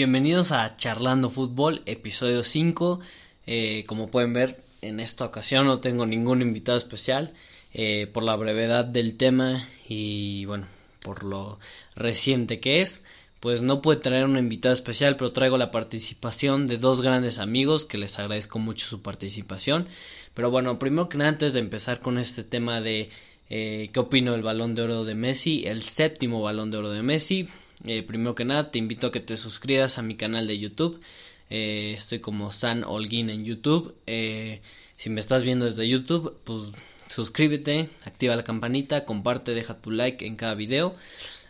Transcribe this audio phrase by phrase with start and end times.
[0.00, 3.00] Bienvenidos a Charlando Fútbol, episodio 5.
[3.46, 7.34] Eh, como pueden ver, en esta ocasión no tengo ningún invitado especial
[7.74, 10.66] eh, por la brevedad del tema y bueno,
[11.02, 11.58] por lo
[11.96, 13.04] reciente que es.
[13.40, 17.84] Pues no puedo traer un invitado especial, pero traigo la participación de dos grandes amigos
[17.84, 19.86] que les agradezco mucho su participación.
[20.32, 23.10] Pero bueno, primero que nada, antes de empezar con este tema de
[23.50, 27.02] eh, qué opino del balón de oro de Messi, el séptimo balón de oro de
[27.02, 27.48] Messi,
[27.86, 31.00] eh, primero que nada, te invito a que te suscribas a mi canal de YouTube.
[31.48, 33.94] Eh, estoy como San Holguín en YouTube.
[34.06, 34.60] Eh,
[34.96, 36.64] si me estás viendo desde YouTube, pues
[37.08, 40.94] suscríbete, activa la campanita, comparte, deja tu like en cada video.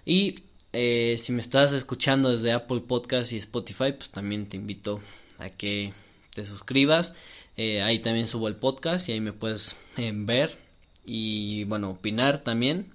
[0.06, 0.36] Y
[0.72, 5.00] si me estás escuchando desde Apple Podcast y Spotify, pues también te invito
[5.38, 5.92] a que
[6.32, 7.14] te suscribas.
[7.56, 10.58] ahí también subo el podcast y ahí me puedes ver
[11.04, 12.92] y bueno, opinar también.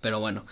[0.00, 0.46] Pero bueno,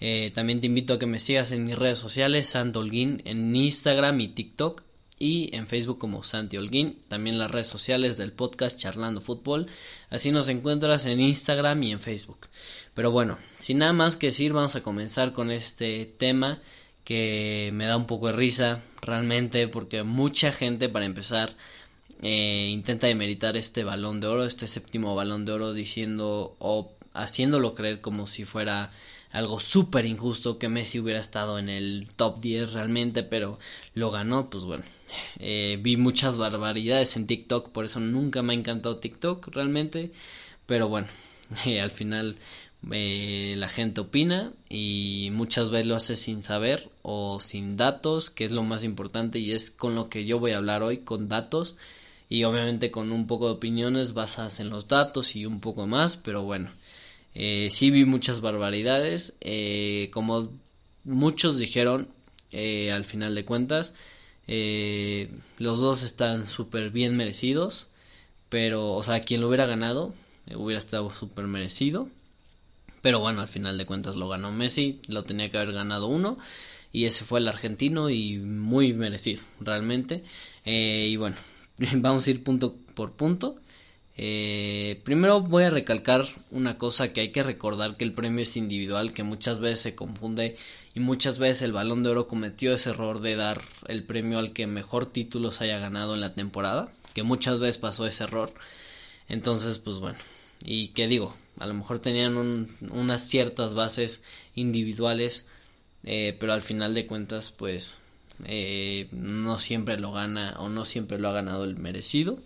[0.00, 3.54] eh, también te invito a que me sigas en mis redes sociales, Santo Holguín, en
[3.54, 4.82] Instagram y TikTok
[5.18, 9.66] y en Facebook como Santi Holguín, también las redes sociales del podcast Charlando Fútbol,
[10.10, 12.48] así nos encuentras en Instagram y en Facebook.
[12.94, 16.60] Pero bueno, sin nada más que decir, vamos a comenzar con este tema
[17.04, 21.54] que me da un poco de risa realmente porque mucha gente para empezar
[22.22, 27.74] eh, intenta demeritar este balón de oro, este séptimo balón de oro diciendo o haciéndolo
[27.74, 28.90] creer como si fuera
[29.34, 33.58] algo súper injusto que Messi hubiera estado en el top 10 realmente, pero
[33.94, 34.84] lo ganó, pues bueno.
[35.40, 40.12] Eh, vi muchas barbaridades en TikTok, por eso nunca me ha encantado TikTok realmente,
[40.66, 41.08] pero bueno,
[41.66, 42.36] eh, al final
[42.92, 48.44] eh, la gente opina y muchas veces lo hace sin saber o sin datos, que
[48.44, 51.28] es lo más importante y es con lo que yo voy a hablar hoy, con
[51.28, 51.76] datos
[52.28, 56.16] y obviamente con un poco de opiniones basadas en los datos y un poco más,
[56.16, 56.70] pero bueno.
[57.34, 59.34] Eh, sí vi muchas barbaridades.
[59.40, 60.48] Eh, como
[61.04, 62.08] muchos dijeron,
[62.52, 63.94] eh, al final de cuentas,
[64.46, 67.88] eh, los dos están súper bien merecidos.
[68.48, 70.14] Pero, o sea, quien lo hubiera ganado,
[70.54, 72.08] hubiera estado súper merecido.
[73.02, 76.38] Pero bueno, al final de cuentas lo ganó Messi, lo tenía que haber ganado uno.
[76.92, 80.22] Y ese fue el argentino y muy merecido, realmente.
[80.64, 81.36] y bueno,
[81.96, 83.56] vamos a ir punto por punto.
[84.16, 88.56] Eh, primero voy a recalcar una cosa que hay que recordar que el premio es
[88.56, 90.56] individual, que muchas veces se confunde
[90.94, 94.52] y muchas veces el balón de oro cometió ese error de dar el premio al
[94.52, 98.54] que mejor títulos haya ganado en la temporada, que muchas veces pasó ese error.
[99.28, 100.18] Entonces, pues bueno,
[100.64, 104.22] y que digo, a lo mejor tenían unas ciertas bases
[104.54, 105.46] individuales,
[106.04, 107.98] eh, pero al final de cuentas, pues
[108.44, 112.38] eh, no siempre lo gana o no siempre lo ha ganado el merecido.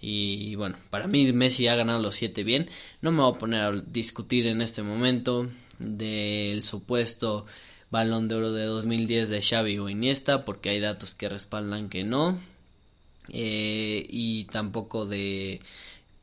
[0.00, 2.68] Y bueno, para mí Messi ha ganado los siete bien.
[3.02, 5.48] No me voy a poner a discutir en este momento
[5.78, 7.46] del supuesto
[7.90, 12.04] balón de oro de 2010 de Xavi o Iniesta, porque hay datos que respaldan que
[12.04, 12.38] no.
[13.30, 15.60] Eh, y tampoco de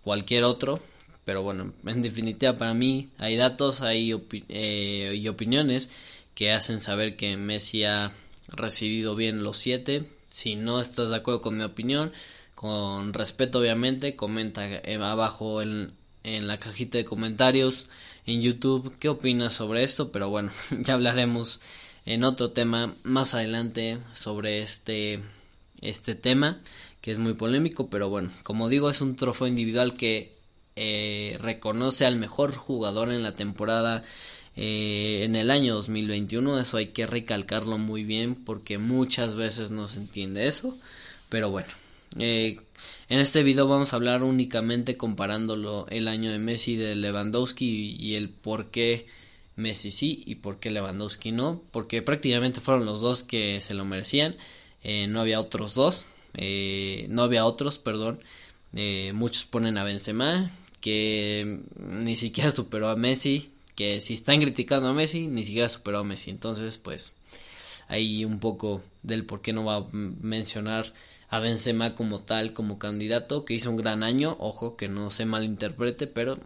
[0.04, 0.80] cualquier otro.
[1.26, 4.14] Pero bueno, en definitiva para mí hay datos hay
[4.50, 5.90] eh, y opiniones
[6.36, 8.12] que hacen saber que Messi ha
[8.50, 10.06] recibido bien los siete.
[10.36, 12.12] Si no estás de acuerdo con mi opinión,
[12.56, 15.94] con respeto obviamente, comenta eh, abajo en,
[16.26, 17.88] en la cajita de comentarios
[18.26, 20.52] en YouTube qué opinas sobre esto, pero bueno,
[20.82, 21.62] ya hablaremos
[22.06, 25.22] en otro tema más adelante sobre este
[25.80, 26.60] este tema
[27.00, 30.36] que es muy polémico, pero bueno, como digo es un trofeo individual que
[30.76, 34.04] eh, reconoce al mejor jugador en la temporada
[34.56, 39.88] eh, en el año 2021, eso hay que recalcarlo muy bien porque muchas veces no
[39.88, 40.78] se entiende eso,
[41.30, 41.68] pero bueno.
[42.18, 42.58] Eh,
[43.10, 48.16] en este video vamos a hablar únicamente comparándolo el año de Messi de Lewandowski y,
[48.16, 49.06] el por qué
[49.58, 53.84] Messi sí y por qué Lewandowski no, porque prácticamente fueron los dos que se lo
[53.84, 54.38] merecían,
[54.84, 56.06] eh, no había otros dos,
[56.36, 58.20] eh, no había otros, perdón,
[59.14, 60.52] muchos ponen a Benzema
[60.82, 66.00] que ni siquiera superó a Messi, que si están criticando a Messi ni siquiera superó
[66.00, 67.14] a Messi, entonces pues
[67.88, 70.94] ahí un poco del por qué no va a mencionar
[71.30, 75.26] a Benzema como tal, como candidato, que hizo un gran año, ojo que no se
[75.26, 76.38] malinterprete, pero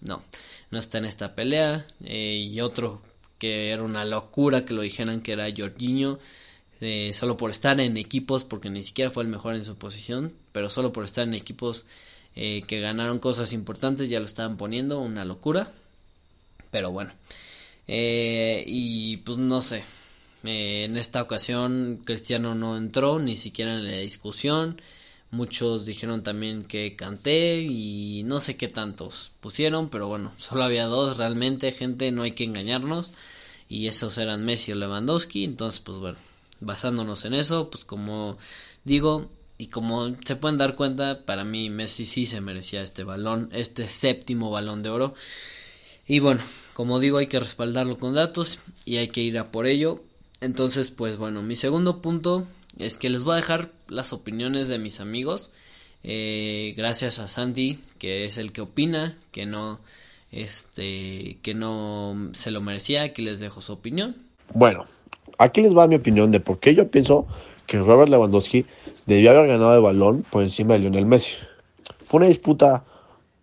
[0.00, 0.22] no,
[0.70, 1.86] no está en esta pelea.
[2.04, 3.02] Eh, y otro
[3.38, 6.18] que era una locura que lo dijeran que era Jorginho,
[6.80, 10.32] eh, solo por estar en equipos, porque ni siquiera fue el mejor en su posición,
[10.52, 11.84] pero solo por estar en equipos
[12.34, 15.70] eh, que ganaron cosas importantes, ya lo estaban poniendo, una locura.
[16.72, 17.12] Pero bueno,
[17.86, 19.84] y pues no sé,
[20.44, 24.80] eh, en esta ocasión Cristiano no entró ni siquiera en la discusión.
[25.30, 30.86] Muchos dijeron también que canté y no sé qué tantos pusieron, pero bueno, solo había
[30.86, 33.12] dos realmente, gente, no hay que engañarnos.
[33.68, 36.18] Y esos eran Messi o Lewandowski, entonces pues bueno,
[36.60, 38.36] basándonos en eso, pues como
[38.84, 43.48] digo, y como se pueden dar cuenta, para mí Messi sí se merecía este balón,
[43.52, 45.14] este séptimo balón de oro.
[46.06, 46.42] Y bueno,
[46.74, 50.02] como digo, hay que respaldarlo con datos y hay que ir a por ello.
[50.40, 52.46] Entonces, pues bueno, mi segundo punto
[52.78, 55.52] es que les voy a dejar las opiniones de mis amigos.
[56.04, 59.78] Eh, gracias a Sandy, que es el que opina, que no,
[60.32, 63.02] este, que no se lo merecía.
[63.02, 64.16] Aquí les dejo su opinión.
[64.54, 64.86] Bueno,
[65.38, 67.26] aquí les va mi opinión de por qué yo pienso
[67.66, 68.66] que Robert Lewandowski
[69.06, 71.34] debió haber ganado el balón por encima de Lionel Messi.
[72.04, 72.84] Fue una disputa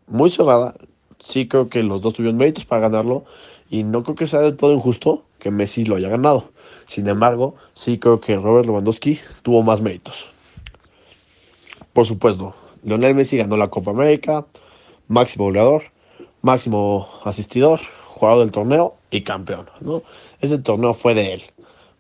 [0.08, 0.76] muy cerrada.
[1.24, 3.26] Sí creo que los dos tuvieron méritos para ganarlo
[3.70, 6.50] y no creo que sea del todo injusto que Messi lo haya ganado.
[6.86, 10.30] Sin embargo, sí creo que Robert Lewandowski tuvo más méritos.
[11.94, 14.46] Por supuesto, Lionel Messi ganó la Copa América,
[15.08, 15.84] máximo goleador,
[16.42, 19.70] máximo asistidor, jugador del torneo y campeón.
[19.82, 20.04] ¿no?
[20.42, 21.44] Ese torneo fue de él.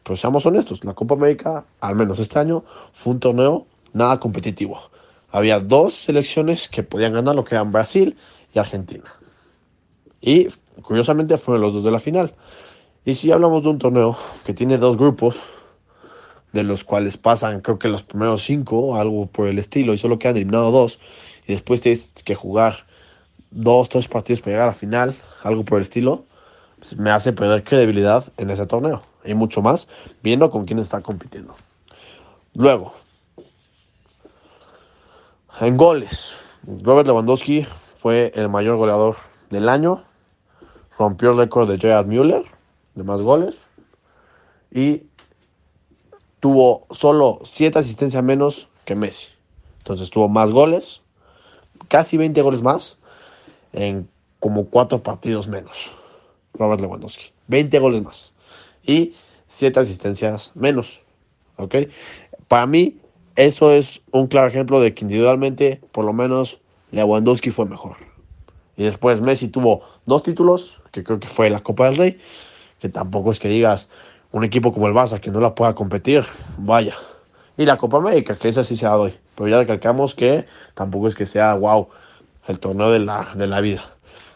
[0.03, 2.63] Pero seamos honestos, la Copa América, al menos este año,
[2.93, 4.79] fue un torneo nada competitivo.
[5.31, 8.17] Había dos selecciones que podían ganar, lo que eran Brasil
[8.53, 9.05] y Argentina.
[10.21, 10.47] Y
[10.81, 12.35] curiosamente fueron los dos de la final.
[13.05, 15.49] Y si hablamos de un torneo que tiene dos grupos,
[16.51, 20.19] de los cuales pasan creo que los primeros cinco, algo por el estilo, y solo
[20.19, 20.99] quedan eliminados dos,
[21.47, 22.85] y después tienes que jugar
[23.51, 26.25] dos, tres partidos para llegar a la final, algo por el estilo,
[26.79, 29.87] pues me hace perder credibilidad en ese torneo y mucho más
[30.23, 31.55] viendo con quién está compitiendo.
[32.53, 32.93] Luego,
[35.59, 36.31] en goles,
[36.83, 37.65] Robert Lewandowski
[37.99, 39.17] fue el mayor goleador
[39.49, 40.05] del año,
[40.97, 42.45] rompió el récord de Gerard Müller
[42.95, 43.57] de más goles
[44.71, 45.03] y
[46.39, 49.27] tuvo solo 7 asistencias menos que Messi.
[49.79, 51.01] Entonces tuvo más goles,
[51.89, 52.97] casi 20 goles más
[53.73, 54.07] en
[54.39, 55.93] como 4 partidos menos.
[56.53, 58.31] Robert Lewandowski, 20 goles más
[58.81, 59.13] y
[59.47, 61.03] 7 asistencias menos.
[61.57, 61.75] ¿Ok?
[62.47, 62.97] Para mí,
[63.35, 66.61] eso es un claro ejemplo de que individualmente, por lo menos,
[66.91, 67.97] Lewandowski fue mejor.
[68.77, 72.17] Y después Messi tuvo dos títulos, que creo que fue la Copa del Rey,
[72.79, 73.89] que tampoco es que digas
[74.31, 76.23] un equipo como el Barça que no la pueda competir,
[76.57, 76.95] vaya.
[77.57, 79.13] Y la Copa América, que esa sí se la doy.
[79.35, 80.45] Pero ya recalcamos que
[80.75, 81.89] tampoco es que sea, wow,
[82.47, 83.83] el torneo de la, de la vida.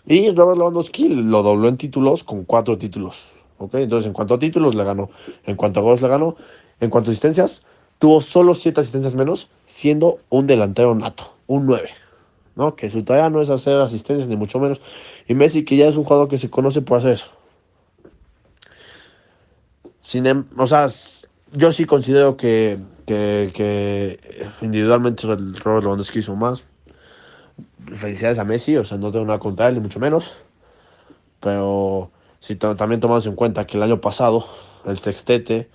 [0.05, 3.29] Y Robert Lewandowski lo dobló en títulos con cuatro títulos.
[3.71, 5.09] Entonces, en cuanto a títulos, le ganó.
[5.45, 6.35] En cuanto a goles, le ganó.
[6.81, 7.63] En cuanto a asistencias,
[7.99, 11.89] tuvo solo siete asistencias menos, siendo un delantero nato, un 9.
[12.55, 12.75] ¿No?
[12.75, 14.81] Que su tarea no es hacer asistencias, ni mucho menos.
[15.27, 17.31] Y Messi, que ya es un jugador que se conoce por hacer eso.
[20.01, 20.87] Sin, em, o sea,
[21.53, 24.19] yo sí considero que, que,
[24.61, 26.65] individualmente Robert Lewandowski hizo más.
[27.91, 30.37] Felicidades a Messi, o sea, no tengo nada contra él, ni mucho menos.
[31.39, 34.45] Pero si también tomamos en cuenta que el año pasado,
[34.85, 35.69] el sextete,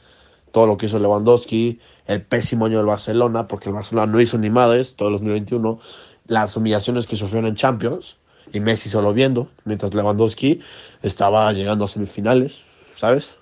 [0.53, 4.39] todo lo que hizo Lewandowski, el pésimo año del Barcelona, porque el Barcelona no hizo
[4.39, 5.79] ni madres todo el 2021,
[6.29, 8.17] las humillaciones que sufrieron en Champions,
[8.53, 10.61] y Messi solo viendo, mientras Lewandowski
[11.03, 12.63] estaba llegando a semifinales,
[12.95, 13.35] ¿sabes?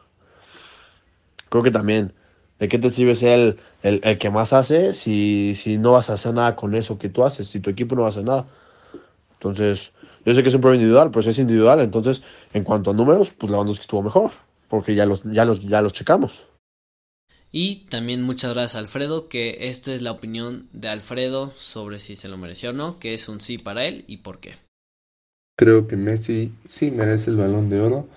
[1.49, 2.13] Creo que también,
[2.59, 6.15] ¿de qué te sirve ser el, el, que más hace si, si no vas a
[6.15, 8.47] hacer nada con eso que tú haces, si tu equipo no va a hacer nada?
[9.35, 9.93] Entonces,
[10.25, 11.81] yo sé que es un problema individual, pero es individual.
[11.81, 14.33] Entonces, en cuanto a números, pues Lewandowski estuvo mejor,
[14.69, 16.49] porque ya los, ya los, ya los checamos.
[17.59, 22.15] Y también muchas gracias a Alfredo, que esta es la opinión de Alfredo sobre si
[22.15, 24.51] se lo mereció o no, que es un sí para él y por qué.
[25.57, 28.09] Creo que Messi sí merece el balón de oro.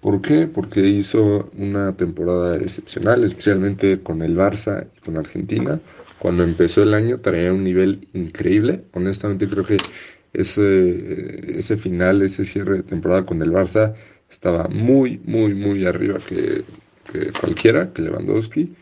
[0.00, 0.46] ¿Por qué?
[0.46, 5.78] Porque hizo una temporada excepcional, especialmente con el Barça y con Argentina.
[6.18, 8.84] Cuando empezó el año traía un nivel increíble.
[8.94, 9.76] Honestamente creo que
[10.32, 13.92] ese, ese final, ese cierre de temporada con el Barça
[14.30, 16.64] estaba muy, muy, muy arriba que,
[17.38, 18.74] cualquiera, que Lewandowski.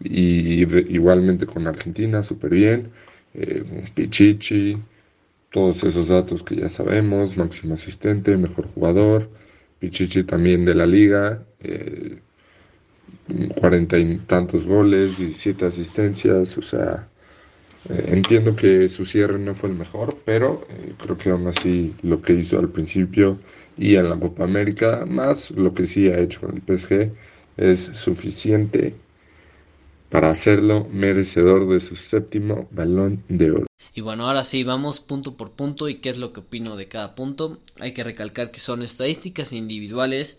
[0.00, 0.62] Y
[0.94, 2.90] igualmente con Argentina, súper bien.
[3.34, 4.78] Eh, Pichichi,
[5.50, 9.28] todos esos datos que ya sabemos, máximo asistente, mejor jugador.
[9.78, 12.20] Pichichi también de la liga, eh,
[13.60, 17.08] cuarenta y tantos goles, 17 asistencias, o sea,
[17.88, 21.94] eh, entiendo que su cierre no fue el mejor, pero eh, creo que aún así
[22.02, 23.38] lo que hizo al principio
[23.76, 27.12] y en la Copa América, más lo que sí ha hecho con el PSG,
[27.56, 28.94] es suficiente
[30.10, 33.66] para hacerlo merecedor de su séptimo balón de oro.
[33.94, 36.88] Y bueno, ahora sí, vamos punto por punto y qué es lo que opino de
[36.88, 37.58] cada punto.
[37.80, 40.38] Hay que recalcar que son estadísticas individuales,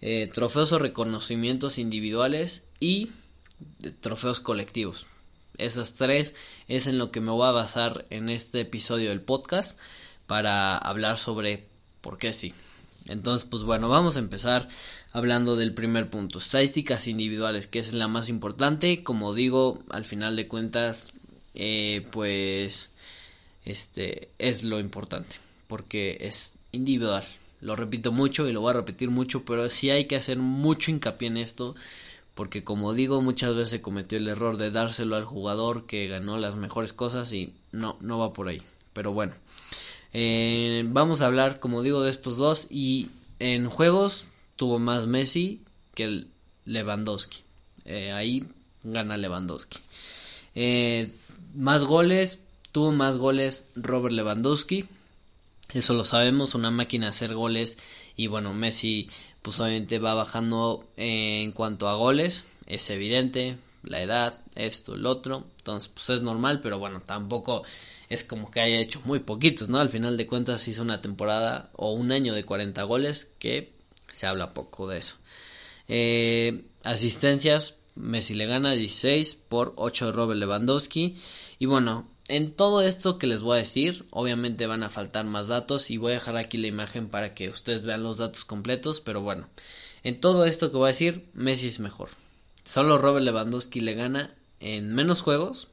[0.00, 3.10] eh, trofeos o reconocimientos individuales y
[4.00, 5.06] trofeos colectivos.
[5.58, 6.34] Esas tres
[6.66, 9.78] es en lo que me voy a basar en este episodio del podcast
[10.26, 11.66] para hablar sobre
[12.00, 12.54] por qué sí.
[13.08, 14.68] Entonces, pues bueno, vamos a empezar
[15.14, 19.04] hablando del primer punto, estadísticas individuales, que es la más importante.
[19.04, 21.12] Como digo, al final de cuentas,
[21.54, 22.90] eh, pues
[23.64, 25.36] este es lo importante,
[25.68, 27.24] porque es individual.
[27.60, 30.90] Lo repito mucho y lo voy a repetir mucho, pero sí hay que hacer mucho
[30.90, 31.76] hincapié en esto,
[32.34, 36.38] porque como digo, muchas veces se cometió el error de dárselo al jugador que ganó
[36.38, 38.62] las mejores cosas y no, no va por ahí.
[38.92, 39.34] Pero bueno,
[40.12, 44.26] eh, vamos a hablar, como digo, de estos dos y en juegos
[44.56, 45.62] tuvo más Messi
[45.94, 46.30] que el
[46.64, 47.42] Lewandowski.
[47.84, 48.44] Eh, ahí
[48.82, 49.78] gana Lewandowski.
[50.54, 51.10] Eh,
[51.54, 52.42] más goles,
[52.72, 54.86] tuvo más goles Robert Lewandowski.
[55.72, 57.78] Eso lo sabemos, una máquina de hacer goles.
[58.16, 59.08] Y bueno, Messi
[59.42, 62.46] pues obviamente va bajando en cuanto a goles.
[62.66, 65.44] Es evidente, la edad, esto, el otro.
[65.58, 67.62] Entonces pues es normal, pero bueno, tampoco
[68.08, 69.78] es como que haya hecho muy poquitos, ¿no?
[69.78, 73.73] Al final de cuentas hizo una temporada o un año de 40 goles que
[74.14, 75.16] se habla poco de eso.
[75.88, 81.16] Eh, asistencias, Messi le gana 16 por 8 de Robert Lewandowski.
[81.58, 85.48] Y bueno, en todo esto que les voy a decir, obviamente van a faltar más
[85.48, 89.00] datos y voy a dejar aquí la imagen para que ustedes vean los datos completos,
[89.00, 89.48] pero bueno,
[90.02, 92.10] en todo esto que voy a decir, Messi es mejor.
[92.64, 95.68] Solo Robert Lewandowski le gana en menos juegos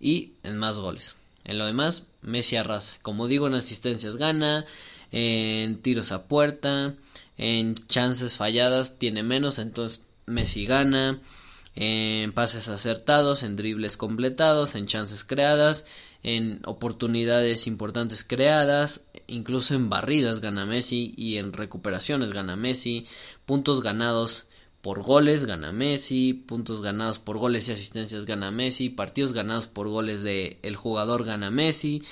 [0.00, 1.16] y en más goles.
[1.44, 2.96] En lo demás, Messi arrasa.
[3.02, 4.66] Como digo, en asistencias gana,
[5.12, 6.94] en tiros a puerta,
[7.36, 11.20] en chances falladas tiene menos, entonces Messi gana,
[11.74, 15.86] en pases acertados, en dribles completados, en chances creadas,
[16.22, 23.06] en oportunidades importantes creadas, incluso en barridas gana Messi y en recuperaciones gana Messi,
[23.46, 24.46] puntos ganados
[24.82, 29.88] por goles gana Messi, puntos ganados por goles y asistencias gana Messi, partidos ganados por
[29.88, 32.02] goles de el jugador gana Messi,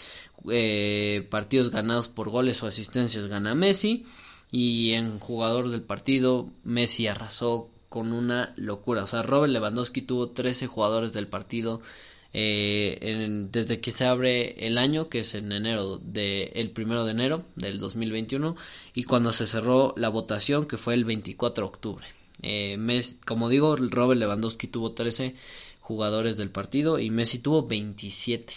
[0.50, 4.04] eh, partidos ganados por goles o asistencias gana Messi
[4.50, 10.30] y en jugador del partido Messi arrasó con una locura, o sea Robert Lewandowski tuvo
[10.30, 11.80] 13 jugadores del partido
[12.34, 17.12] eh, desde que se abre el año, que es en enero de el primero de
[17.12, 18.56] enero del 2021
[18.94, 22.06] y cuando se cerró la votación que fue el 24 de octubre.
[22.42, 22.78] Eh,
[23.26, 25.34] como digo, Robert Lewandowski tuvo 13
[25.80, 28.54] jugadores del partido y Messi tuvo 27.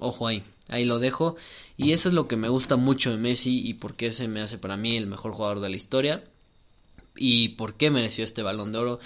[0.00, 1.36] Ojo ahí, ahí lo dejo.
[1.76, 4.40] Y eso es lo que me gusta mucho de Messi y por qué se me
[4.40, 6.24] hace para mí el mejor jugador de la historia.
[7.16, 9.00] Y por qué mereció este balón de oro.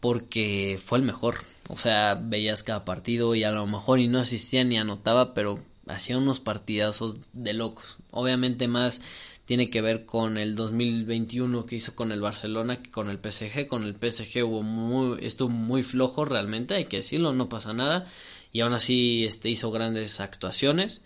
[0.00, 1.38] Porque fue el mejor.
[1.68, 5.58] O sea, veías cada partido y a lo mejor y no asistía ni anotaba, pero
[5.88, 7.98] hacía unos partidazos de locos.
[8.10, 9.00] Obviamente más
[9.46, 13.68] tiene que ver con el 2021 que hizo con el Barcelona con el PSG.
[13.68, 18.06] Con el PSG hubo muy, estuvo muy flojo realmente, hay que decirlo, no pasa nada.
[18.52, 21.00] Y aún así este, hizo grandes actuaciones.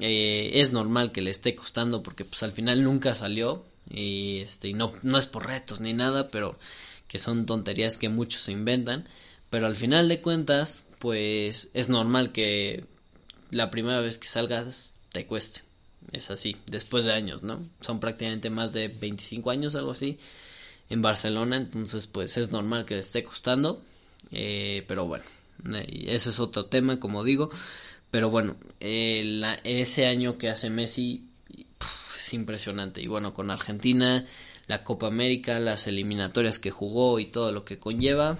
[0.00, 3.64] Eh, es normal que le esté costando porque pues al final nunca salió.
[3.90, 6.58] Y, este, y no, no es por retos ni nada, pero
[7.06, 9.06] que son tonterías que muchos se inventan.
[9.50, 12.84] Pero al final de cuentas, pues es normal que
[13.50, 15.67] la primera vez que salgas te cueste
[16.12, 17.62] es así, después de años, ¿no?
[17.80, 20.18] Son prácticamente más de 25 años, algo así,
[20.90, 23.82] en Barcelona, entonces pues es normal que le esté costando,
[24.32, 25.24] eh, pero bueno,
[25.72, 27.50] ese es otro tema, como digo,
[28.10, 31.28] pero bueno, ese año que hace Messi
[32.16, 34.24] es impresionante, y bueno, con Argentina,
[34.66, 38.38] la Copa América, las eliminatorias que jugó y todo lo que conlleva,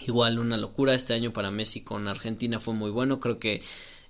[0.00, 3.62] igual una locura, este año para Messi con Argentina fue muy bueno, creo que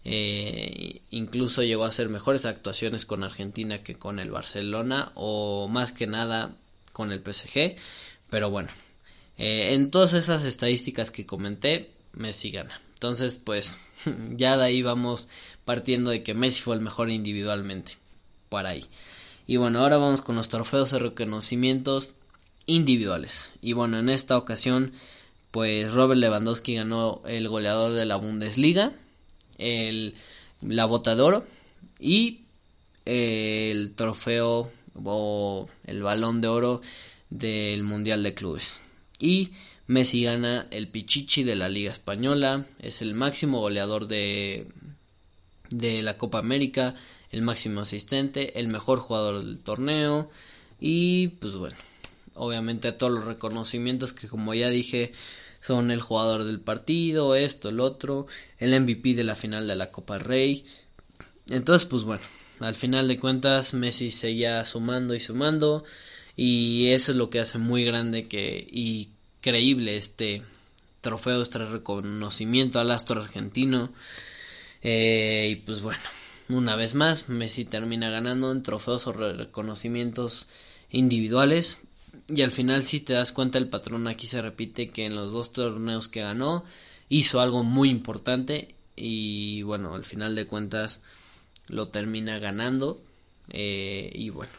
[0.05, 5.93] eh, incluso llegó a hacer mejores actuaciones con Argentina que con el Barcelona o más
[5.93, 6.55] que nada
[6.93, 7.77] con el PSG.
[8.31, 8.71] Pero bueno,
[9.39, 12.81] eh, en todas esas estadísticas que comenté, Messi gana.
[12.95, 13.79] Entonces, pues
[14.37, 15.29] ya de ahí vamos
[15.65, 17.95] partiendo de que Messi fue el mejor individualmente.
[18.49, 18.85] Por ahí.
[19.47, 22.17] Y bueno, ahora vamos con los trofeos y reconocimientos
[22.67, 23.55] individuales.
[23.61, 24.93] Y bueno, en esta ocasión,
[25.51, 28.93] pues Robert Lewandowski ganó el goleador de la Bundesliga
[29.62, 30.14] el,
[30.61, 31.47] la bota de oro
[31.99, 32.42] y
[33.04, 34.71] el trofeo
[35.04, 36.81] o el balón de oro
[37.31, 38.81] del Mundial de Clubes.
[39.19, 39.50] Y
[39.87, 44.66] Messi gana el Pichichi de la Liga Española, es el máximo goleador de,
[45.71, 46.95] de la Copa América,
[47.31, 50.31] el máximo asistente, el mejor jugador del torneo
[50.78, 51.76] y pues bueno,
[52.35, 55.12] obviamente todos los reconocimientos que como ya dije
[55.62, 58.26] son el jugador del partido, esto, el otro,
[58.59, 60.64] el MVP de la final de la Copa Rey.
[61.49, 62.25] Entonces, pues bueno,
[62.61, 65.85] al final de cuentas Messi seguía sumando y sumando
[66.37, 70.42] y eso es lo que hace muy grande que y creíble este
[71.00, 73.92] trofeo, este reconocimiento al astro argentino.
[74.83, 76.00] Eh, y pues bueno,
[76.49, 80.49] una vez más, Messi termina ganando en trofeos o reconocimientos
[80.90, 81.78] individuales.
[82.28, 85.33] Y al final, si te das cuenta, el patrón aquí se repite que en los
[85.33, 86.64] dos torneos que ganó
[87.09, 88.75] hizo algo muy importante.
[88.97, 91.00] Y bueno, al final de cuentas
[91.69, 93.00] lo termina ganando.
[93.50, 94.52] Eh, y bueno,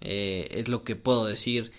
[0.00, 1.70] eh, es lo que puedo decir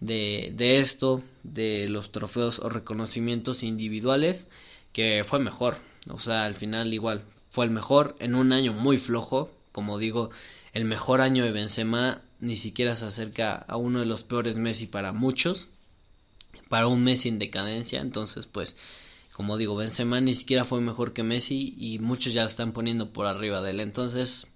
[0.00, 4.48] de, de esto, de los trofeos o reconocimientos individuales,
[4.92, 5.76] que fue mejor.
[6.10, 9.50] O sea, al final igual fue el mejor en un año muy flojo.
[9.72, 10.30] Como digo,
[10.72, 14.86] el mejor año de Benzema ni siquiera se acerca a uno de los peores Messi
[14.86, 15.68] para muchos.
[16.68, 18.00] Para un Messi en decadencia.
[18.00, 18.76] Entonces, pues,
[19.32, 23.12] como digo, Benzema ni siquiera fue mejor que Messi y muchos ya lo están poniendo
[23.12, 23.80] por arriba de él.
[23.80, 24.46] Entonces,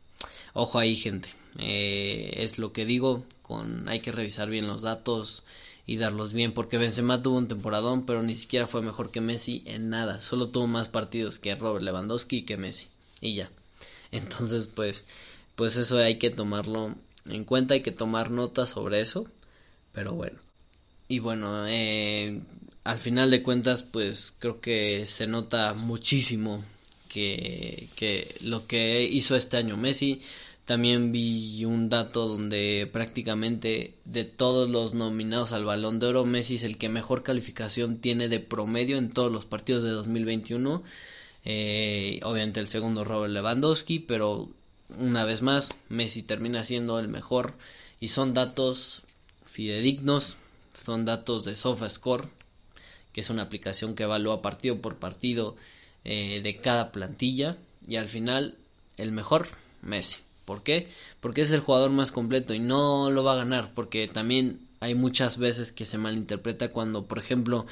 [0.52, 1.28] ojo ahí, gente.
[1.58, 3.24] Eh, es lo que digo.
[3.42, 5.44] Con, hay que revisar bien los datos
[5.86, 9.62] y darlos bien porque Benzema tuvo un temporadón pero ni siquiera fue mejor que Messi
[9.66, 12.86] en nada solo tuvo más partidos que Robert Lewandowski y que Messi
[13.20, 13.50] y ya
[14.12, 15.04] entonces pues
[15.56, 19.26] pues eso hay que tomarlo en cuenta hay que tomar nota sobre eso
[19.92, 20.38] pero bueno
[21.08, 22.40] y bueno eh,
[22.84, 26.64] al final de cuentas pues creo que se nota muchísimo
[27.08, 30.20] que, que lo que hizo este año Messi
[30.64, 36.54] también vi un dato donde prácticamente de todos los nominados al Balón de Oro, Messi
[36.54, 40.82] es el que mejor calificación tiene de promedio en todos los partidos de 2021.
[41.44, 44.48] Eh, obviamente el segundo Robert Lewandowski, pero
[44.98, 47.54] una vez más Messi termina siendo el mejor
[48.00, 49.02] y son datos
[49.44, 50.36] fidedignos,
[50.84, 52.28] son datos de SofaScore,
[53.12, 55.56] que es una aplicación que evalúa partido por partido
[56.04, 58.56] eh, de cada plantilla y al final
[58.96, 59.48] el mejor
[59.82, 60.20] Messi.
[60.44, 60.86] ¿Por qué?
[61.20, 64.94] Porque es el jugador más completo y no lo va a ganar porque también hay
[64.94, 67.66] muchas veces que se malinterpreta cuando, por ejemplo,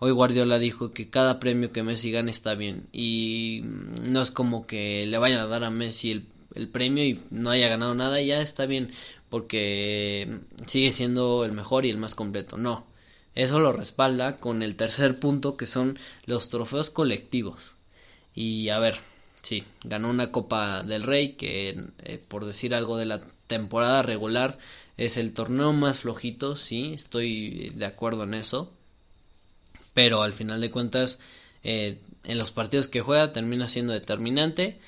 [0.00, 3.62] hoy Guardiola dijo que cada premio que Messi gane está bien y
[4.02, 6.26] no es como que le vayan a dar a Messi el,
[6.58, 8.90] el premio y no haya ganado nada ya está bien
[9.30, 12.56] porque sigue siendo el mejor y el más completo.
[12.56, 12.86] No,
[13.34, 17.74] eso lo respalda con el tercer punto que son los trofeos colectivos.
[18.34, 18.96] Y a ver,
[19.42, 24.58] Sí, ganó una Copa del Rey que, eh, por decir algo de la temporada regular,
[24.96, 28.72] es el torneo más flojito, sí, estoy de acuerdo en eso.
[29.94, 31.18] Pero al final de cuentas,
[31.62, 34.78] eh, en los partidos que juega termina siendo determinante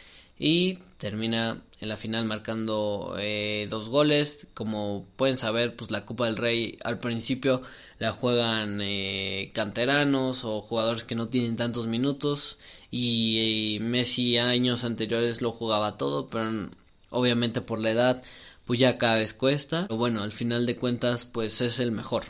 [0.41, 4.49] y termina en la final marcando eh, dos goles.
[4.55, 7.61] Como pueden saber, pues la Copa del Rey al principio
[7.99, 12.59] la juegan eh, canteranos o jugadores que no tienen tantos minutos
[12.91, 16.71] y, Messi años anteriores lo jugaba todo, pero
[17.11, 18.23] obviamente por la edad
[18.65, 19.83] pues ya cada vez cuesta.
[19.89, 22.25] Pero bueno, al final de cuentas pues es el mejor.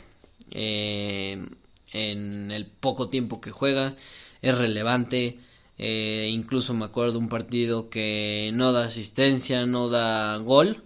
[0.51, 1.45] Eh,
[1.93, 3.95] en el poco tiempo que juega
[4.41, 5.39] es relevante
[5.83, 10.77] eh, incluso me acuerdo un partido que no da asistencia, no da gol,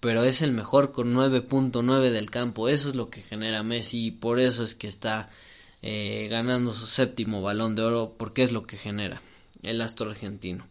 [0.00, 2.70] pero es el mejor con 9.9 del campo.
[2.70, 5.28] Eso es lo que genera Messi y por eso es que está
[5.82, 9.20] eh, ganando su séptimo balón de oro, porque es lo que genera
[9.62, 10.66] el astro argentino.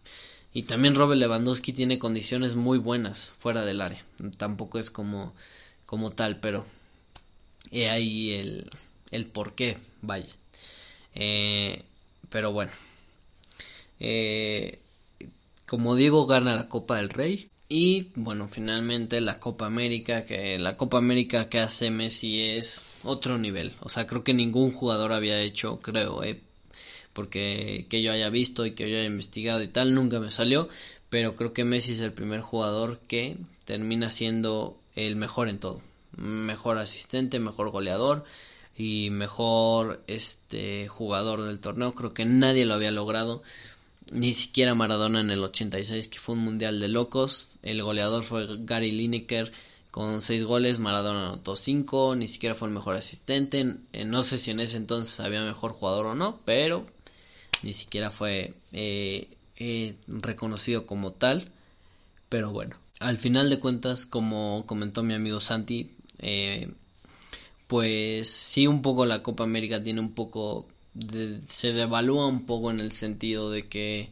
[0.56, 4.04] Y también Robert Lewandowski tiene condiciones muy buenas fuera del área.
[4.38, 5.36] Tampoco es como,
[5.86, 6.66] como tal, pero
[7.70, 8.72] he ahí el,
[9.12, 10.34] el por qué, vaya.
[11.14, 11.84] Eh,
[12.30, 12.72] pero bueno,
[14.00, 14.80] eh,
[15.66, 17.50] como digo, gana la Copa del Rey.
[17.70, 23.38] Y bueno, finalmente la Copa América, que la Copa América que hace Messi es otro
[23.38, 23.76] nivel.
[23.82, 26.40] O sea, creo que ningún jugador había hecho, creo, eh,
[27.12, 30.70] porque que yo haya visto y que yo haya investigado y tal, nunca me salió.
[31.10, 35.82] Pero creo que Messi es el primer jugador que termina siendo el mejor en todo.
[36.16, 38.24] Mejor asistente, mejor goleador
[38.78, 41.94] y mejor este jugador del torneo.
[41.96, 43.44] Creo que nadie lo había logrado
[44.12, 47.52] ni siquiera Maradona en el 86, que fue un mundial de locos.
[47.64, 49.52] El goleador fue Gary Lineker
[49.92, 50.80] con 6 goles.
[50.80, 52.16] Maradona anotó 5.
[52.16, 53.76] Ni siquiera fue el mejor asistente.
[53.94, 56.86] Eh, no sé si en ese entonces había mejor jugador o no, pero
[57.64, 61.52] ni siquiera fue eh, eh, reconocido como tal.
[62.30, 65.92] Pero bueno, al final de cuentas, como comentó mi amigo Santi,
[67.68, 70.68] pues sí, un poco la Copa América tiene un poco
[71.48, 74.10] se devalúa un poco en el sentido de que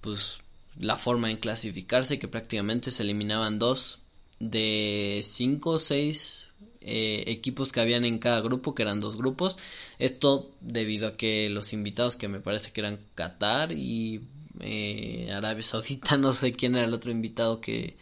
[0.00, 0.38] pues
[0.78, 4.00] la forma en clasificarse que prácticamente se eliminaban dos
[4.38, 9.56] de cinco o seis eh, equipos que habían en cada grupo que eran dos grupos.
[9.98, 14.20] Esto debido a que los invitados que me parece que eran Qatar y
[14.60, 17.96] eh, Arabia Saudita no sé quién era el otro invitado que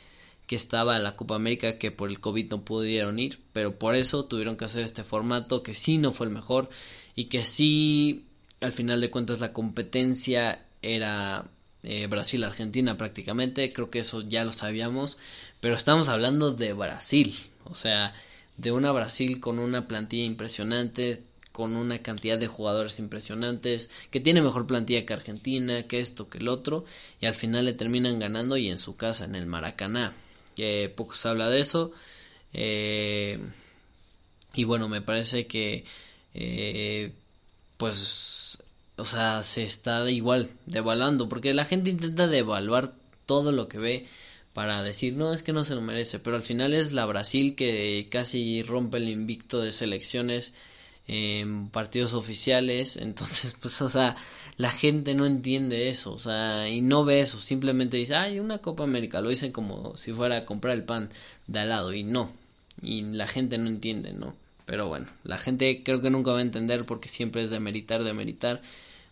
[0.46, 4.26] que estaba la Copa América que por el COVID no pudieron ir, pero por eso
[4.26, 6.68] tuvieron que hacer este formato que sí no fue el mejor
[7.14, 8.26] y que sí
[8.60, 11.46] al final de cuentas la competencia era
[11.82, 15.18] eh, Brasil-Argentina prácticamente, creo que eso ya lo sabíamos,
[15.60, 18.14] pero estamos hablando de Brasil, o sea,
[18.56, 24.42] de una Brasil con una plantilla impresionante, con una cantidad de jugadores impresionantes, que tiene
[24.42, 26.84] mejor plantilla que Argentina, que esto, que el otro,
[27.20, 30.14] y al final le terminan ganando y en su casa, en el Maracaná,
[30.54, 31.92] que poco se habla de eso,
[32.52, 33.38] eh,
[34.54, 35.84] y bueno, me parece que,
[36.34, 37.12] eh,
[37.76, 38.58] pues,
[38.96, 42.94] o sea, se está igual devaluando, porque la gente intenta devaluar
[43.26, 44.06] todo lo que ve
[44.52, 47.56] para decir, no, es que no se lo merece, pero al final es la Brasil
[47.56, 50.54] que casi rompe el invicto de selecciones
[51.06, 54.16] en partidos oficiales, entonces, pues, o sea,
[54.56, 58.58] la gente no entiende eso, o sea, y no ve eso, simplemente dice, ay, una
[58.58, 61.10] Copa América, lo dicen como si fuera a comprar el pan
[61.46, 62.30] de al lado, y no,
[62.82, 64.34] y la gente no entiende, ¿no?
[64.66, 68.02] Pero bueno, la gente creo que nunca va a entender porque siempre es de meritar,
[68.02, 68.62] de meritar,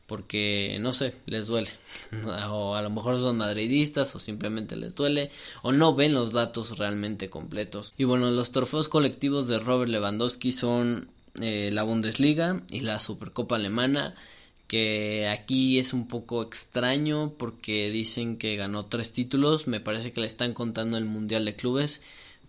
[0.07, 1.71] porque no sé, les duele.
[2.51, 5.31] o a lo mejor son madridistas o simplemente les duele
[5.63, 7.95] o no ven los datos realmente completos.
[7.99, 11.09] Y bueno, los trofeos colectivos de Robert Lewandowski son
[11.41, 14.15] eh, la Bundesliga y la Supercopa Alemana
[14.67, 20.23] que aquí es un poco extraño porque dicen que ganó tres títulos, me parece que
[20.23, 22.01] le están contando el Mundial de Clubes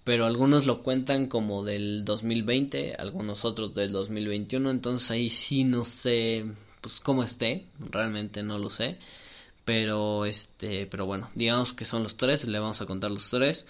[0.03, 5.85] pero algunos lo cuentan como del 2020, algunos otros del 2021, entonces ahí sí no
[5.85, 6.45] sé
[6.81, 8.97] pues cómo esté, realmente no lo sé,
[9.63, 13.65] pero este, pero bueno, digamos que son los tres, le vamos a contar los tres.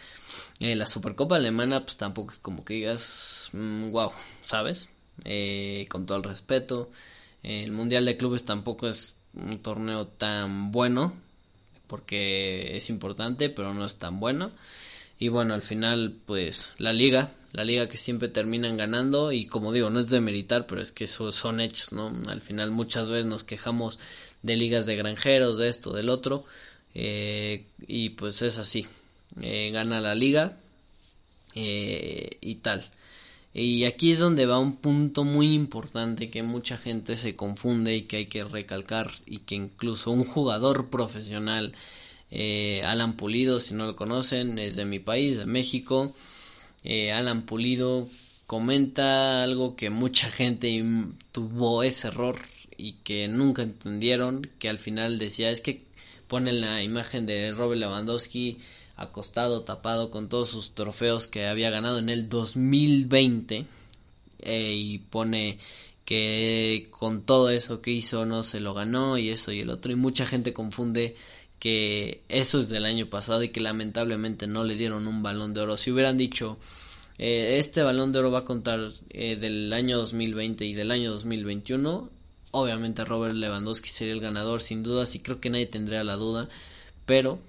[0.60, 4.89] Eh, la Supercopa alemana pues tampoco es como que digas, wow, mm, ¿sabes?
[5.26, 6.89] Eh, con todo el respeto,
[7.43, 11.13] el Mundial de Clubes tampoco es un torneo tan bueno,
[11.88, 14.52] porque es importante, pero no es tan bueno.
[15.19, 19.71] Y bueno, al final, pues la liga, la liga que siempre terminan ganando y como
[19.71, 22.12] digo, no es de meritar, pero es que eso son hechos, ¿no?
[22.28, 23.99] Al final muchas veces nos quejamos
[24.41, 26.45] de ligas de granjeros, de esto, del otro,
[26.95, 28.88] eh, y pues es así,
[29.41, 30.58] eh, gana la liga
[31.56, 32.89] eh, y tal.
[33.54, 38.02] Y aquí es donde va un punto muy importante que mucha gente se confunde y
[38.04, 41.74] que hay que recalcar y que incluso un jugador profesional
[42.32, 46.16] eh, Alan Pulido, si no lo conocen, es de mi país, de México.
[46.84, 48.08] Eh, Alan Pulido
[48.48, 50.84] comenta algo que mucha gente
[51.32, 52.39] tuvo ese error
[52.76, 55.84] y que nunca entendieron, que al final decía es que
[56.28, 58.58] ponen la imagen de Robert Lewandowski
[58.95, 63.65] acostado, tapado con todos sus trofeos que había ganado en el 2020
[64.39, 65.58] eh, y pone
[66.06, 69.91] que con todo eso que hizo no se lo ganó y eso y el otro
[69.91, 71.15] y mucha gente confunde
[71.60, 75.62] que eso es del año pasado y que lamentablemente no le dieron un balón de
[75.62, 75.77] oro.
[75.77, 76.58] Si hubieran dicho,
[77.17, 81.12] eh, este balón de oro va a contar eh, del año 2020 y del año
[81.12, 82.10] 2021,
[82.51, 86.49] obviamente Robert Lewandowski sería el ganador sin dudas y creo que nadie tendría la duda,
[87.06, 87.39] pero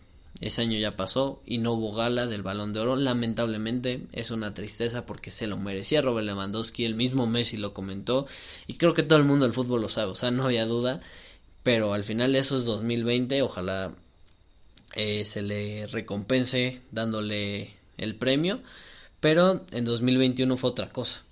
[0.41, 2.97] ese año ya pasó y no hubo gala del balón de oro.
[2.97, 8.27] Lamentablemente es una tristeza porque se lo merecía Robert Lewandowski, el mismo Messi lo comentó
[8.67, 11.01] y creo que todo el mundo del fútbol lo sabe, o sea, no había duda.
[11.63, 13.95] Pero al final eso es 2020, ojalá
[14.95, 18.61] eh, se le recompense dándole el premio,
[19.21, 21.23] pero en 2021 fue otra cosa.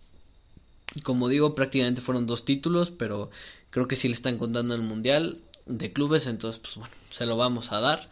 [1.04, 3.30] Como digo, prácticamente fueron dos títulos, pero
[3.70, 7.36] creo que sí le están contando el Mundial de clubes, entonces pues bueno, se lo
[7.36, 8.08] vamos a dar.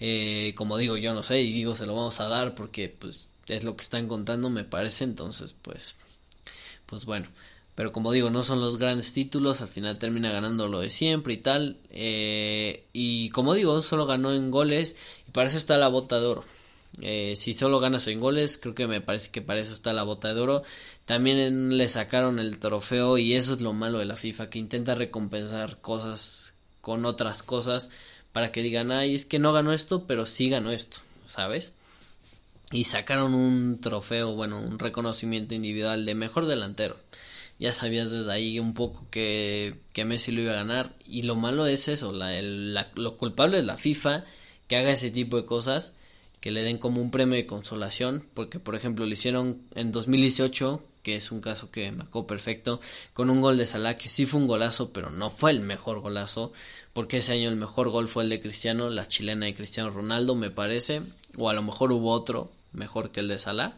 [0.00, 3.30] Eh, como digo, yo no sé, y digo se lo vamos a dar porque pues
[3.48, 5.96] es lo que están contando, me parece, entonces pues,
[6.86, 7.26] pues bueno.
[7.74, 11.34] Pero como digo, no son los grandes títulos, al final termina ganando lo de siempre
[11.34, 11.78] y tal.
[11.90, 16.26] Eh, y como digo, solo ganó en goles y para eso está la bota de
[16.26, 16.44] oro.
[17.00, 20.04] Eh, si solo ganas en goles, creo que me parece que para eso está la
[20.04, 20.62] bota de oro.
[21.04, 24.94] También le sacaron el trofeo y eso es lo malo de la FIFA, que intenta
[24.94, 27.90] recompensar cosas con otras cosas
[28.34, 31.72] para que digan, ay, es que no ganó esto, pero sí ganó esto, ¿sabes?
[32.70, 36.98] Y sacaron un trofeo, bueno, un reconocimiento individual de mejor delantero
[37.58, 40.92] ya sabías desde ahí un poco que, que Messi lo iba a ganar.
[41.06, 42.40] Y lo malo es eso, la,
[42.94, 44.24] lo culpable es la FIFA
[44.66, 45.92] que haga ese tipo de cosas,
[46.40, 50.82] que le den como un premio de consolación, porque por ejemplo lo hicieron en 2018,
[51.04, 52.80] que es un caso que acuerdo perfecto,
[53.12, 56.00] con un gol de Salah que sí fue un golazo, pero no fue el mejor
[56.00, 56.52] golazo,
[56.92, 60.34] porque ese año el mejor gol fue el de Cristiano, la chilena de Cristiano Ronaldo,
[60.34, 61.02] me parece,
[61.38, 63.74] o a lo mejor hubo otro mejor que el de Salah.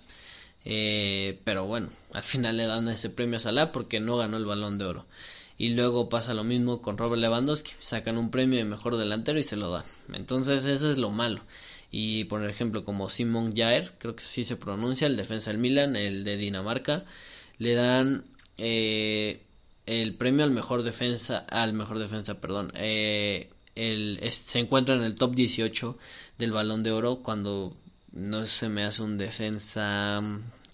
[0.64, 4.46] Eh, pero bueno, al final le dan ese premio a Salah porque no ganó el
[4.46, 5.06] balón de oro.
[5.58, 9.42] Y luego pasa lo mismo con Robert Lewandowski, sacan un premio de mejor delantero y
[9.42, 9.84] se lo dan.
[10.12, 11.40] Entonces eso es lo malo.
[11.90, 15.96] Y por ejemplo como Simon Jair, creo que sí se pronuncia, el defensa del Milan,
[15.96, 17.04] el de Dinamarca,
[17.58, 18.24] le dan
[18.58, 19.42] eh,
[19.86, 23.50] el premio al mejor defensa, al mejor defensa, perdón, eh,
[24.30, 25.98] se encuentra en el top 18
[26.38, 27.76] del balón de oro cuando
[28.12, 30.22] no se me hace un defensa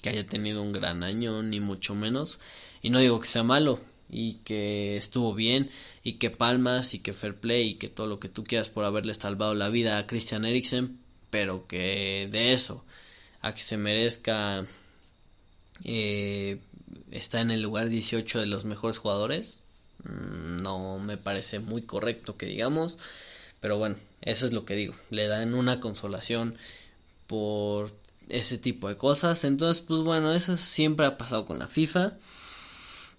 [0.01, 2.40] que haya tenido un gran año, ni mucho menos.
[2.83, 5.70] Y no digo que sea malo, y que estuvo bien,
[6.05, 8.85] y que palmas, y que fair play, y que todo lo que tú quieras por
[8.85, 10.98] haberle salvado la vida a Christian Eriksen,
[11.32, 12.84] pero que de eso,
[13.40, 14.66] a que se merezca
[15.82, 16.60] eh,
[17.10, 19.62] está en el lugar 18 de los mejores jugadores,
[20.04, 22.98] mm, no me parece muy correcto que digamos,
[23.60, 26.58] pero bueno, eso es lo que digo, le dan una consolación
[27.26, 27.90] por
[28.28, 29.44] ese tipo de cosas.
[29.44, 32.14] Entonces, pues bueno, eso siempre ha pasado con la FIFA.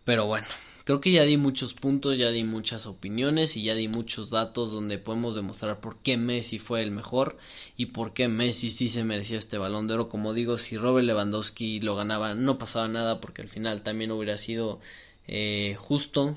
[0.04, 0.47] Pero bueno,
[0.84, 4.72] creo que ya di muchos puntos, ya di muchas opiniones y ya di muchos datos
[4.72, 7.38] donde podemos demostrar por qué Messi fue el mejor
[7.78, 10.10] y por qué Messi sí se merecía este balón de oro.
[10.10, 14.38] Como digo, si Robert Lewandowski lo ganaba no pasaba nada porque al final también hubiera
[14.38, 14.80] sido
[15.28, 16.36] eh, justo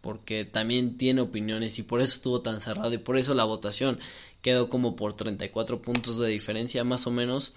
[0.00, 4.00] porque también tiene opiniones y por eso estuvo tan cerrado y por eso la votación
[4.40, 7.54] quedó como por 34 puntos de diferencia más o menos.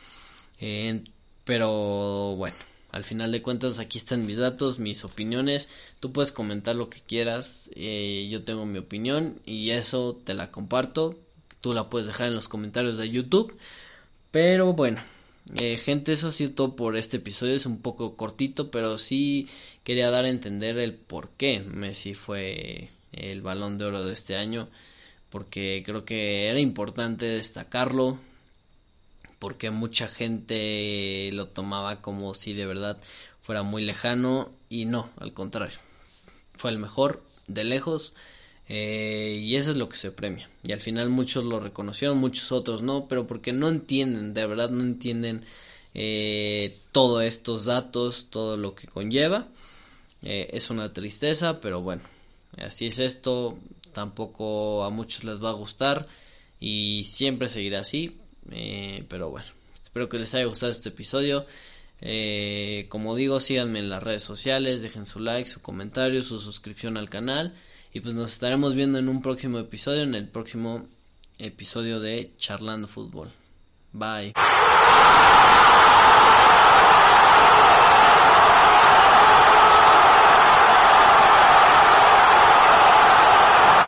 [0.60, 1.04] Eh,
[1.44, 2.56] pero bueno,
[2.96, 5.68] al final de cuentas aquí están mis datos, mis opiniones.
[6.00, 7.70] Tú puedes comentar lo que quieras.
[7.76, 11.20] Eh, yo tengo mi opinión y eso te la comparto.
[11.60, 13.54] Tú la puedes dejar en los comentarios de YouTube.
[14.32, 15.02] Pero bueno,
[15.60, 17.54] eh, gente, eso ha sido todo por este episodio.
[17.54, 19.50] Es un poco cortito, pero sí
[19.84, 24.38] quería dar a entender el por qué Messi fue el balón de oro de este
[24.38, 24.70] año
[25.30, 28.18] porque creo que era importante destacarlo,
[29.40, 32.98] porque mucha gente lo tomaba como si de verdad
[33.42, 35.78] fuera muy lejano y no, al contrario,
[36.58, 38.14] fue el mejor de lejos
[38.68, 40.50] eh, y eso es lo que se premia.
[40.64, 44.70] Y al final muchos lo reconocieron, muchos otros no, pero porque no entienden, de verdad
[44.70, 45.46] no entienden
[45.94, 49.48] eh, todos estos datos, todo lo que conlleva.
[50.24, 52.02] Eh, es una tristeza, pero bueno,
[52.58, 53.58] así es esto
[53.94, 56.08] tampoco a muchos les va a gustar
[56.60, 58.18] y siempre seguirá así.
[58.52, 59.48] Eh, pero bueno,
[59.82, 61.46] espero que les haya gustado este episodio.
[62.02, 66.98] Eh, como digo, síganme en las redes sociales, dejen su like, su comentario, su suscripción
[66.98, 67.54] al canal.
[67.94, 70.88] Y pues nos estaremos viendo en un próximo episodio, en el próximo
[71.40, 73.32] episodio de Charlando Fútbol.
[73.94, 74.34] Bye.